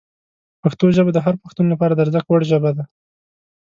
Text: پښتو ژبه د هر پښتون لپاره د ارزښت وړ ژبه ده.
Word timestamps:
پښتو 0.61 0.85
ژبه 0.95 1.11
د 1.13 1.19
هر 1.25 1.35
پښتون 1.43 1.65
لپاره 1.73 1.93
د 1.93 1.99
ارزښت 2.05 2.27
وړ 2.29 2.41
ژبه 2.51 2.71
ده. 2.77 2.83